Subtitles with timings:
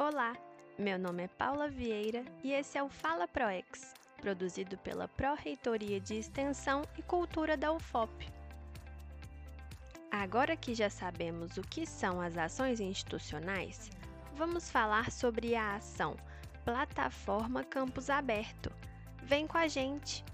[0.00, 0.32] Olá,
[0.78, 6.14] meu nome é Paula Vieira e esse é o Fala ProEx, produzido pela Pró-Reitoria de
[6.14, 8.32] Extensão e Cultura da UFOP.
[10.08, 13.90] Agora que já sabemos o que são as ações institucionais,
[14.34, 16.16] vamos falar sobre a ação
[16.64, 18.72] Plataforma Campus Aberto.
[19.24, 20.24] Vem com a gente!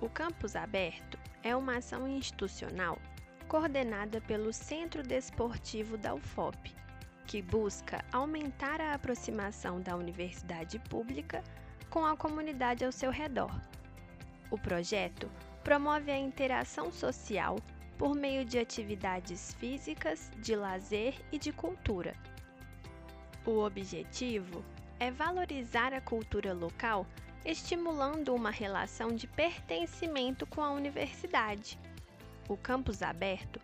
[0.00, 2.98] O Campus Aberto é uma ação institucional
[3.48, 6.74] coordenada pelo Centro Desportivo da UFOP,
[7.28, 11.44] que busca aumentar a aproximação da universidade pública
[11.88, 13.54] com a comunidade ao seu redor.
[14.50, 15.30] O projeto
[15.62, 17.60] promove a interação social
[17.96, 22.14] por meio de atividades físicas, de lazer e de cultura.
[23.46, 24.64] O objetivo
[24.98, 27.06] é valorizar a cultura local,
[27.44, 31.78] estimulando uma relação de pertencimento com a universidade
[32.48, 33.60] o campus aberto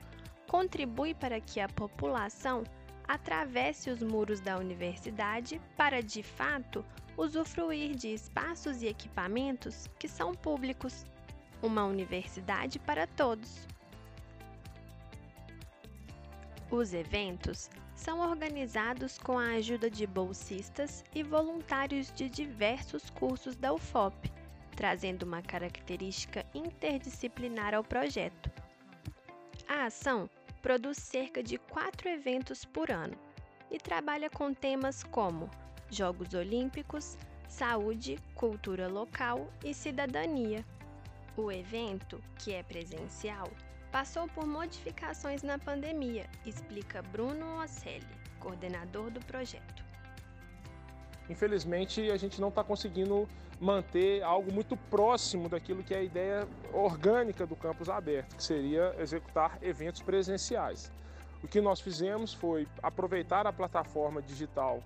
[0.47, 2.63] contribui para que a população
[3.07, 6.85] atravesse os muros da universidade para, de fato,
[7.17, 11.05] usufruir de espaços e equipamentos que são públicos.
[11.63, 13.67] Uma universidade para todos.
[16.71, 23.73] Os eventos são organizados com a ajuda de bolsistas e voluntários de diversos cursos da
[23.73, 24.31] UFOP,
[24.75, 28.51] trazendo uma característica interdisciplinar ao projeto.
[29.69, 30.29] A ação
[30.65, 33.19] produz cerca de quatro eventos por ano
[33.71, 35.51] e trabalha com temas como
[35.91, 40.65] Jogos Olímpicos, saúde, cultura local e cidadania.
[41.37, 43.51] O evento, que é presencial,
[43.93, 48.07] passou por modificações na pandemia, explica Bruno Ocelli,
[48.41, 49.85] coordenador do projeto.
[51.29, 53.29] Infelizmente, a gente não está conseguindo
[53.61, 58.95] manter algo muito próximo daquilo que é a ideia orgânica do campus aberto, que seria
[58.99, 60.93] executar eventos presenciais.
[61.43, 64.83] O que nós fizemos foi aproveitar a plataforma digital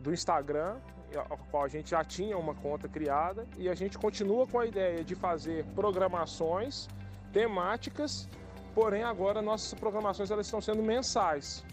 [0.00, 0.76] do Instagram,
[1.16, 4.66] a qual a gente já tinha uma conta criada, e a gente continua com a
[4.66, 6.88] ideia de fazer programações
[7.32, 8.28] temáticas,
[8.74, 11.64] porém agora nossas programações elas estão sendo mensais.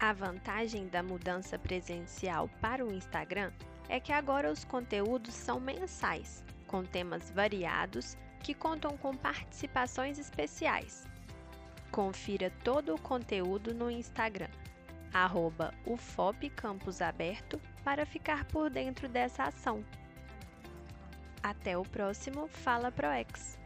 [0.00, 3.50] A vantagem da mudança presencial para o Instagram
[3.88, 11.04] é que agora os conteúdos são mensais, com temas variados que contam com participações especiais.
[11.90, 14.50] Confira todo o conteúdo no Instagram,
[15.12, 19.84] arroba ufopcampusaberto, para ficar por dentro dessa ação.
[21.42, 23.58] Até o próximo Fala ProEx!